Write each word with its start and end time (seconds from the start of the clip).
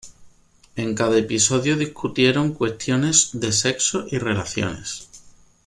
En 0.77 0.95
cada 0.95 1.19
episodio 1.19 1.77
discutieron 1.77 2.53
cuestiones 2.55 3.29
de 3.39 3.51
sexo 3.51 4.07
y 4.09 4.17
relaciones. 4.17 5.07